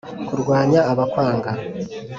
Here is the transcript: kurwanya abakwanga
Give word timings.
kurwanya 0.27 0.79
abakwanga 0.91 1.51